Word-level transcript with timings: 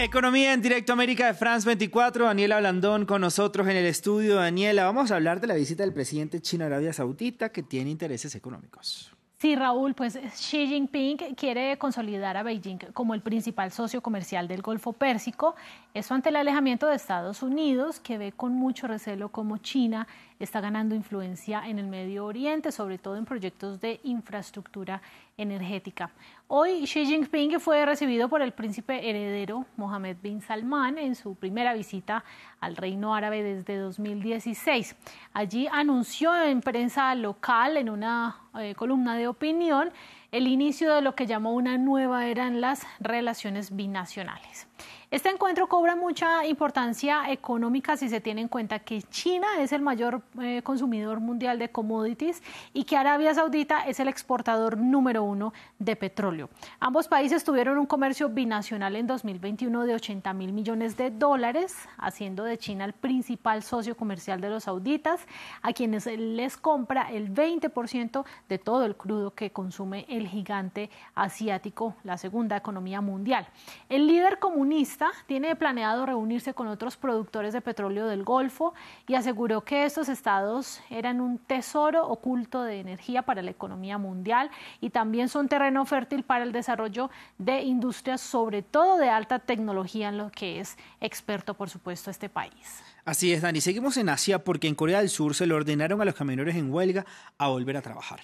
Economía 0.00 0.52
en 0.52 0.62
directo 0.62 0.92
América 0.92 1.26
de 1.26 1.34
France 1.34 1.66
24. 1.66 2.26
Daniela 2.26 2.60
Blandón 2.60 3.04
con 3.04 3.20
nosotros 3.20 3.66
en 3.66 3.76
el 3.76 3.84
estudio. 3.84 4.36
Daniela, 4.36 4.84
vamos 4.84 5.10
a 5.10 5.16
hablar 5.16 5.40
de 5.40 5.48
la 5.48 5.54
visita 5.54 5.82
del 5.82 5.92
presidente 5.92 6.40
chino 6.40 6.62
a 6.62 6.68
Arabia 6.68 6.92
Saudita 6.92 7.50
que 7.50 7.64
tiene 7.64 7.90
intereses 7.90 8.36
económicos. 8.36 9.10
Sí, 9.40 9.54
Raúl, 9.54 9.94
pues 9.94 10.18
Xi 10.34 10.66
Jinping 10.66 11.16
quiere 11.36 11.78
consolidar 11.78 12.36
a 12.36 12.42
Beijing 12.42 12.78
como 12.92 13.14
el 13.14 13.20
principal 13.20 13.70
socio 13.70 14.02
comercial 14.02 14.48
del 14.48 14.62
Golfo 14.62 14.92
Pérsico. 14.92 15.54
Eso 15.94 16.14
ante 16.14 16.30
el 16.30 16.36
alejamiento 16.36 16.88
de 16.88 16.96
Estados 16.96 17.40
Unidos, 17.44 18.00
que 18.00 18.18
ve 18.18 18.32
con 18.32 18.54
mucho 18.54 18.88
recelo 18.88 19.28
como 19.28 19.58
China 19.58 20.08
está 20.40 20.60
ganando 20.60 20.94
influencia 20.94 21.68
en 21.68 21.78
el 21.78 21.86
Medio 21.86 22.24
Oriente, 22.24 22.72
sobre 22.72 22.98
todo 22.98 23.16
en 23.16 23.24
proyectos 23.24 23.80
de 23.80 24.00
infraestructura 24.04 25.02
energética. 25.36 26.10
Hoy 26.48 26.84
Xi 26.84 27.06
Jinping 27.06 27.60
fue 27.60 27.84
recibido 27.84 28.28
por 28.28 28.42
el 28.42 28.52
príncipe 28.52 29.08
heredero 29.08 29.66
Mohammed 29.76 30.16
bin 30.22 30.40
Salman 30.40 30.98
en 30.98 31.14
su 31.14 31.34
primera 31.34 31.74
visita 31.74 32.24
al 32.60 32.76
Reino 32.76 33.14
Árabe 33.14 33.42
desde 33.42 33.76
2016. 33.76 34.96
Allí 35.32 35.68
anunció 35.70 36.34
en 36.42 36.60
prensa 36.60 37.14
local, 37.14 37.76
en 37.76 37.90
una 37.90 38.36
eh, 38.58 38.74
columna 38.74 39.16
de 39.16 39.27
opinión, 39.28 39.92
el 40.32 40.46
inicio 40.46 40.94
de 40.94 41.02
lo 41.02 41.14
que 41.14 41.26
llamó 41.26 41.52
una 41.54 41.78
nueva 41.78 42.26
era 42.26 42.46
en 42.46 42.60
las 42.60 42.86
relaciones 43.00 43.74
binacionales. 43.74 44.66
Este 45.10 45.30
encuentro 45.30 45.68
cobra 45.68 45.96
mucha 45.96 46.44
importancia 46.44 47.32
económica 47.32 47.96
si 47.96 48.10
se 48.10 48.20
tiene 48.20 48.42
en 48.42 48.48
cuenta 48.48 48.80
que 48.80 49.00
China 49.00 49.46
es 49.58 49.72
el 49.72 49.80
mayor 49.80 50.20
eh, 50.38 50.60
consumidor 50.62 51.20
mundial 51.20 51.58
de 51.58 51.70
commodities 51.70 52.42
y 52.74 52.84
que 52.84 52.94
Arabia 52.94 53.32
Saudita 53.32 53.86
es 53.86 54.00
el 54.00 54.08
exportador 54.08 54.76
número 54.76 55.22
uno 55.22 55.54
de 55.78 55.96
petróleo. 55.96 56.50
Ambos 56.78 57.08
países 57.08 57.42
tuvieron 57.42 57.78
un 57.78 57.86
comercio 57.86 58.28
binacional 58.28 58.96
en 58.96 59.06
2021 59.06 59.86
de 59.86 59.94
80 59.94 60.34
mil 60.34 60.52
millones 60.52 60.98
de 60.98 61.10
dólares, 61.10 61.74
haciendo 61.96 62.44
de 62.44 62.58
China 62.58 62.84
el 62.84 62.92
principal 62.92 63.62
socio 63.62 63.96
comercial 63.96 64.42
de 64.42 64.50
los 64.50 64.64
sauditas, 64.64 65.26
a 65.62 65.72
quienes 65.72 66.04
les 66.04 66.58
compra 66.58 67.10
el 67.10 67.32
20% 67.32 68.26
de 68.46 68.58
todo 68.58 68.84
el 68.84 68.94
crudo 68.94 69.30
que 69.30 69.52
consume 69.52 70.04
el 70.10 70.28
gigante 70.28 70.90
asiático, 71.14 71.94
la 72.04 72.18
segunda 72.18 72.58
economía 72.58 73.00
mundial. 73.00 73.48
El 73.88 74.06
líder 74.06 74.38
comunista 74.38 74.97
tiene 75.26 75.56
planeado 75.56 76.06
reunirse 76.06 76.54
con 76.54 76.68
otros 76.68 76.96
productores 76.96 77.52
de 77.52 77.60
petróleo 77.60 78.06
del 78.06 78.24
Golfo 78.24 78.74
y 79.06 79.14
aseguró 79.14 79.62
que 79.62 79.84
estos 79.84 80.08
estados 80.08 80.80
eran 80.90 81.20
un 81.20 81.38
tesoro 81.38 82.06
oculto 82.06 82.62
de 82.62 82.80
energía 82.80 83.22
para 83.22 83.42
la 83.42 83.50
economía 83.50 83.98
mundial 83.98 84.50
y 84.80 84.90
también 84.90 85.28
son 85.28 85.48
terreno 85.48 85.84
fértil 85.86 86.22
para 86.22 86.44
el 86.44 86.52
desarrollo 86.52 87.10
de 87.38 87.62
industrias, 87.62 88.20
sobre 88.20 88.62
todo 88.62 88.98
de 88.98 89.08
alta 89.08 89.38
tecnología, 89.38 90.08
en 90.08 90.18
lo 90.18 90.30
que 90.30 90.60
es 90.60 90.76
experto, 91.00 91.54
por 91.54 91.70
supuesto, 91.70 92.10
este 92.10 92.28
país. 92.28 92.82
Así 93.04 93.32
es, 93.32 93.42
Dani. 93.42 93.60
Seguimos 93.60 93.96
en 93.96 94.08
Asia 94.08 94.44
porque 94.44 94.68
en 94.68 94.74
Corea 94.74 94.98
del 94.98 95.08
Sur 95.08 95.34
se 95.34 95.46
le 95.46 95.54
ordenaron 95.54 96.00
a 96.02 96.04
los 96.04 96.14
camioneros 96.14 96.54
en 96.54 96.72
huelga 96.72 97.06
a 97.38 97.48
volver 97.48 97.76
a 97.76 97.82
trabajar. 97.82 98.20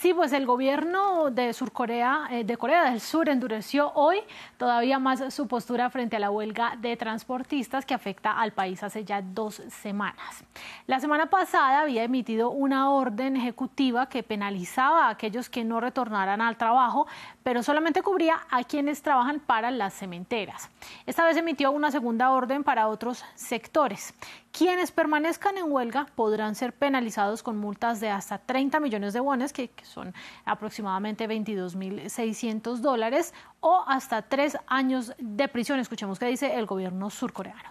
Sí, 0.00 0.12
pues 0.12 0.32
el 0.32 0.44
gobierno 0.44 1.30
de 1.30 1.52
Surcorea, 1.52 2.26
eh, 2.30 2.44
de 2.44 2.56
Corea 2.56 2.90
del 2.90 3.00
Sur 3.00 3.28
endureció 3.28 3.92
hoy 3.94 4.18
todavía 4.58 4.98
más 4.98 5.32
su 5.32 5.46
postura 5.46 5.88
frente 5.88 6.16
a 6.16 6.18
la 6.18 6.30
huelga 6.30 6.76
de 6.78 6.96
transportistas 6.96 7.86
que 7.86 7.94
afecta 7.94 8.32
al 8.32 8.52
país 8.52 8.82
hace 8.82 9.04
ya 9.04 9.22
dos 9.22 9.62
semanas. 9.70 10.44
La 10.86 11.00
semana 11.00 11.26
pasada 11.26 11.80
había 11.80 12.02
emitido 12.02 12.50
una 12.50 12.90
orden 12.90 13.36
ejecutiva 13.36 14.08
que 14.08 14.22
penalizaba 14.22 15.06
a 15.06 15.10
aquellos 15.10 15.48
que 15.48 15.64
no 15.64 15.80
retornaran 15.80 16.42
al 16.42 16.56
trabajo, 16.56 17.06
pero 17.42 17.62
solamente 17.62 18.02
cubría 18.02 18.40
a 18.50 18.64
quienes 18.64 19.00
trabajan 19.00 19.40
para 19.40 19.70
las 19.70 19.94
cementeras. 19.94 20.70
Esta 21.06 21.24
vez 21.24 21.36
emitió 21.36 21.70
una 21.70 21.90
segunda 21.92 22.32
orden 22.32 22.64
para 22.64 22.88
otros 22.88 23.24
sectores. 23.36 24.12
Quienes 24.56 24.92
permanezcan 24.92 25.58
en 25.58 25.72
huelga 25.72 26.06
podrán 26.14 26.54
ser 26.54 26.72
penalizados 26.72 27.42
con 27.42 27.56
multas 27.56 27.98
de 27.98 28.08
hasta 28.08 28.38
30 28.38 28.78
millones 28.78 29.12
de 29.12 29.18
wones, 29.18 29.52
que, 29.52 29.72
son 29.82 30.14
aproximadamente 30.44 31.28
22.600 31.28 32.76
dólares, 32.76 33.34
o 33.58 33.82
hasta 33.88 34.22
tres 34.22 34.56
años 34.68 35.12
de 35.18 35.48
prisión. 35.48 35.80
Escuchemos 35.80 36.20
qué 36.20 36.26
dice 36.26 36.54
el 36.54 36.66
gobierno 36.66 37.10
surcoreano. 37.10 37.68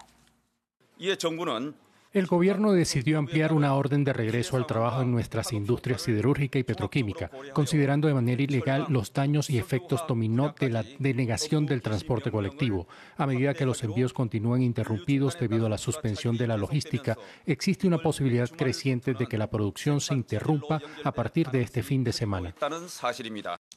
El 2.14 2.28
gobierno 2.28 2.74
decidió 2.74 3.18
ampliar 3.18 3.54
una 3.54 3.74
orden 3.74 4.04
de 4.04 4.14
regreso 4.14 4.56
al 4.56 4.68
trabajo 4.68 5.02
en 5.02 5.12
nuestras 5.12 5.52
industrias 5.52 6.04
siderúrgica 6.04 6.60
y 6.60 6.64
petroquímica, 6.64 7.32
considerando 7.54 8.08
de 8.08 8.14
manera 8.14 8.44
ilegal 8.44 8.86
los 8.88 9.12
daños 9.14 9.50
y 9.50 9.58
efectos 9.58 10.04
dominó 10.08 10.54
de 10.60 10.70
la 10.70 10.84
denegación 11.00 11.66
del 11.66 11.82
transporte 11.82 12.30
colectivo. 12.30 12.88
A 13.18 13.26
medida 13.26 13.56
que 13.56 13.66
los 13.66 13.84
envíos 13.84 14.14
continúan 14.14 14.62
interrumpidos 14.62 15.40
debido 15.40 15.66
a 15.66 15.70
la 15.70 15.80
suspensión 15.80 16.38
de 16.38 16.46
la 16.46 16.56
logística, 16.56 17.18
existe 17.48 17.88
una 17.88 17.98
posibilidad 17.98 18.48
creciente 18.48 19.16
de 19.16 19.26
que 19.26 19.40
la 19.40 19.50
producción 19.50 20.00
se 20.00 20.14
interrumpa 20.14 20.84
a 21.04 21.12
partir 21.14 21.50
de 21.50 21.64
este 21.64 21.82
fin 21.82 22.04
de 22.04 22.14
semana. 22.14 22.54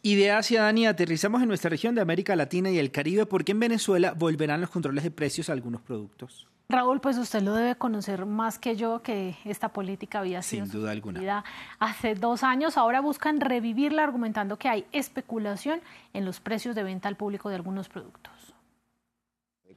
Y 0.03 0.15
de 0.17 0.31
Asia, 0.33 0.65
Dani, 0.65 0.87
aterrizamos 0.87 1.41
en 1.41 1.49
nuestra 1.49 1.71
región 1.71 1.95
de 1.95 2.03
América 2.03 2.37
Latina 2.37 2.71
y 2.71 2.79
el 2.79 2.91
Caribe 2.91 3.25
porque 3.25 3.53
en 3.53 3.61
Venezuela 3.61 4.13
volverán 4.13 4.61
los 4.61 4.69
controles 4.69 5.05
de 5.05 5.11
precios 5.11 5.49
a 5.49 5.55
algunos 5.55 5.81
productos. 5.81 6.47
Raúl, 6.69 7.01
pues 7.01 7.17
usted 7.17 7.43
lo 7.43 7.55
debe 7.55 7.77
conocer 7.77 8.27
más 8.27 8.59
que 8.59 8.75
yo, 8.75 9.01
que 9.01 9.37
esta 9.45 9.69
política 9.69 10.19
había 10.19 10.43
sido 10.43 10.67
Sin 10.67 10.81
duda 10.81 10.91
alguna. 10.91 11.45
hace 11.79 12.17
dos 12.17 12.43
años. 12.43 12.77
Ahora 12.77 13.01
buscan 13.01 13.41
revivirla 13.41 14.03
argumentando 14.03 14.59
que 14.59 14.69
hay 14.69 14.85
especulación 14.91 15.81
en 16.13 16.25
los 16.25 16.41
precios 16.41 16.75
de 16.75 16.83
venta 16.83 17.09
al 17.09 17.17
público 17.17 17.49
de 17.51 17.55
algunos 17.55 17.89
productos. 17.89 18.33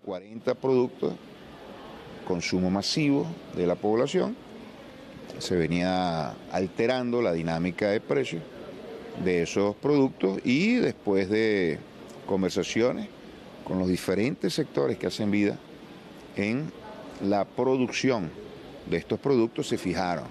40 0.04 0.56
productos, 0.56 1.14
consumo 2.28 2.72
masivo 2.72 3.28
de 3.56 3.68
la 3.68 3.76
población, 3.76 4.36
se 5.38 5.56
venía 5.56 6.34
alterando 6.52 7.22
la 7.22 7.34
dinámica 7.34 7.90
de 7.90 8.02
precios 8.02 8.42
de 9.24 9.44
esos 9.44 9.76
productos 9.76 10.40
y 10.44 10.76
después 10.76 11.30
de 11.30 11.78
conversaciones 12.26 13.08
con 13.64 13.78
los 13.78 13.88
diferentes 13.88 14.54
sectores 14.54 14.98
que 14.98 15.08
hacen 15.08 15.30
vida 15.30 15.58
en 16.36 16.72
la 17.22 17.46
producción 17.46 18.30
de 18.90 18.98
estos 18.98 19.20
productos 19.20 19.68
se 19.68 19.78
fijaron 19.78 20.26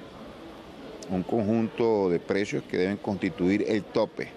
un 1.10 1.22
conjunto 1.22 2.10
de 2.10 2.19
precios 2.21 2.62
que 2.65 2.76
deben 2.76 2.97
constituir 2.97 3.65
el 3.66 3.84
tope 3.84 4.28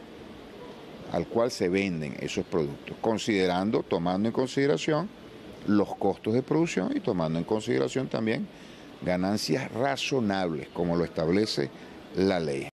al 1.11 1.27
cual 1.27 1.51
se 1.51 1.67
venden 1.67 2.15
esos 2.21 2.45
productos, 2.45 2.95
considerando, 3.01 3.83
tomando 3.83 4.29
en 4.29 4.33
consideración 4.33 5.09
los 5.67 5.93
costos 5.95 6.33
de 6.33 6.41
producción 6.41 6.91
y 6.95 7.01
tomando 7.01 7.37
en 7.37 7.45
consideración 7.45 8.07
también 8.07 8.47
ganancias 9.01 9.71
razonables, 9.73 10.69
como 10.69 10.95
lo 10.95 11.03
establece 11.03 11.69
la 12.15 12.39
ley. 12.39 12.70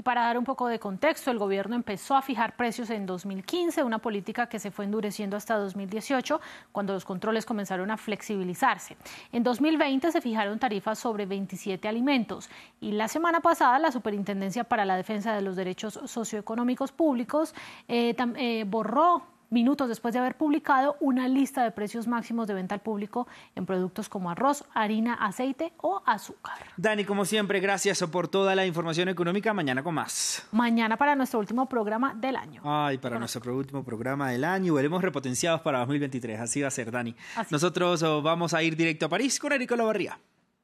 Y 0.00 0.04
para 0.04 0.22
dar 0.22 0.38
un 0.38 0.44
poco 0.44 0.68
de 0.68 0.78
contexto, 0.78 1.32
el 1.32 1.38
gobierno 1.38 1.74
empezó 1.74 2.14
a 2.14 2.22
fijar 2.22 2.54
precios 2.54 2.88
en 2.90 3.04
2015, 3.04 3.82
una 3.82 3.98
política 3.98 4.48
que 4.48 4.60
se 4.60 4.70
fue 4.70 4.84
endureciendo 4.84 5.36
hasta 5.36 5.56
2018, 5.58 6.40
cuando 6.70 6.92
los 6.92 7.04
controles 7.04 7.44
comenzaron 7.44 7.90
a 7.90 7.96
flexibilizarse. 7.96 8.96
En 9.32 9.42
2020 9.42 10.12
se 10.12 10.20
fijaron 10.20 10.60
tarifas 10.60 11.00
sobre 11.00 11.26
27 11.26 11.88
alimentos 11.88 12.48
y 12.80 12.92
la 12.92 13.08
semana 13.08 13.40
pasada 13.40 13.76
la 13.80 13.90
Superintendencia 13.90 14.62
para 14.62 14.84
la 14.84 14.96
Defensa 14.96 15.34
de 15.34 15.42
los 15.42 15.56
Derechos 15.56 15.98
Socioeconómicos 16.04 16.92
Públicos 16.92 17.52
eh, 17.88 18.14
eh, 18.36 18.64
borró 18.68 19.24
minutos 19.50 19.88
después 19.88 20.14
de 20.14 20.20
haber 20.20 20.36
publicado 20.36 20.96
una 21.00 21.28
lista 21.28 21.62
de 21.64 21.70
precios 21.70 22.06
máximos 22.06 22.46
de 22.46 22.54
venta 22.54 22.74
al 22.74 22.80
público 22.80 23.26
en 23.54 23.66
productos 23.66 24.08
como 24.08 24.30
arroz, 24.30 24.64
harina, 24.74 25.14
aceite 25.14 25.72
o 25.78 26.02
azúcar. 26.06 26.58
Dani, 26.76 27.04
como 27.04 27.24
siempre, 27.24 27.60
gracias 27.60 28.02
por 28.04 28.28
toda 28.28 28.54
la 28.54 28.66
información 28.66 29.08
económica. 29.08 29.52
Mañana 29.54 29.82
con 29.82 29.94
más. 29.94 30.46
Mañana 30.52 30.96
para 30.96 31.14
nuestro 31.14 31.38
último 31.38 31.68
programa 31.68 32.14
del 32.14 32.36
año. 32.36 32.62
Ay, 32.64 32.98
para 32.98 33.18
nuestro 33.18 33.56
último 33.56 33.84
programa 33.84 34.30
del 34.30 34.44
año. 34.44 34.74
Veremos 34.74 35.02
repotenciados 35.02 35.60
para 35.60 35.78
2023. 35.80 36.40
Así 36.40 36.62
va 36.62 36.68
a 36.68 36.70
ser, 36.70 36.90
Dani. 36.90 37.14
Nosotros 37.50 38.02
oh, 38.02 38.22
vamos 38.22 38.54
a 38.54 38.62
ir 38.62 38.76
directo 38.76 39.06
a 39.06 39.08
París 39.08 39.38
con 39.38 39.52
Eric 39.52 39.70
Lavarría. 39.72 40.18